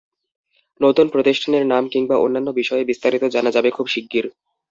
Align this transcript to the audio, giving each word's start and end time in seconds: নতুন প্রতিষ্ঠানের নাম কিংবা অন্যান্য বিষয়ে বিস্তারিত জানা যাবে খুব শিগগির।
নতুন 0.81 1.05
প্রতিষ্ঠানের 1.07 1.65
নাম 1.65 1.83
কিংবা 1.89 2.15
অন্যান্য 2.17 2.49
বিষয়ে 2.51 2.83
বিস্তারিত 2.83 3.23
জানা 3.25 3.51
যাবে 3.51 3.69
খুব 3.71 3.85
শিগগির। 3.87 4.25